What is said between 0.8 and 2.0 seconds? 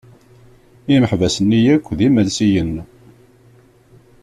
Imeḥbas-nni yakk d